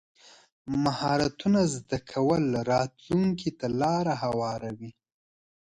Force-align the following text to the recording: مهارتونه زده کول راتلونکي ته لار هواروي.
مهارتونه 0.83 1.61
زده 1.75 1.97
کول 2.11 2.43
راتلونکي 2.71 3.49
ته 3.59 3.67
لار 3.79 4.05
هواروي. 4.23 4.91